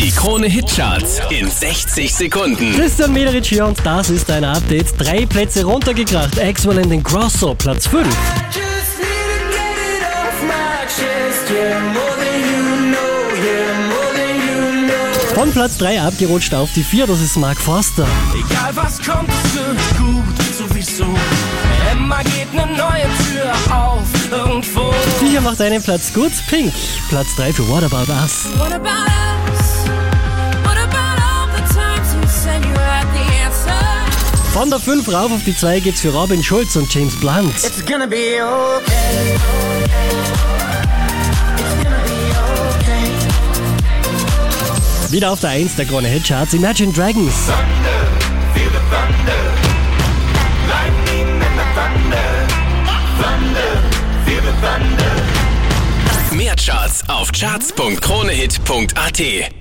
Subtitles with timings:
[0.00, 2.74] Die Krone Hitcharts in 60 Sekunden.
[2.74, 4.94] Christian Mederich hier und das ist ein Update.
[4.96, 6.40] Drei Plätze runtergekracht.
[6.40, 8.06] Axwell in den Grosso, Platz 5.
[8.06, 8.16] Just
[8.98, 14.36] need to get it off my chest, yeah, more than you know, yeah, more than
[14.40, 15.34] you know.
[15.34, 18.06] Von Platz 3 abgerutscht auf die 4, das ist Mark Forster.
[18.32, 21.04] Egal was kommt, wird gut, sowieso.
[21.92, 24.94] Immer geht ne neue Tür auf, irgendwo.
[25.20, 26.32] Die hier macht einen Platz gut.
[26.48, 26.72] Pink,
[27.10, 28.46] Platz 3 für What About Us.
[28.56, 29.19] What about
[34.60, 37.54] Von der 5 rauf auf die 2 geht's für Robin Schulz und James Blunt.
[37.64, 39.32] It's gonna be okay.
[41.56, 42.28] It's gonna be
[42.78, 43.08] okay.
[45.10, 47.32] Wieder auf der 1 der Krone Hitcharts Imagine Dragons.
[47.46, 47.56] thunder,
[48.52, 49.40] feel the thunder.
[50.68, 52.46] Lightning and the thunder,
[53.16, 53.80] thunder,
[54.26, 56.36] feel the thunder.
[56.36, 59.54] Mehr Charts auf charts.kronehit.at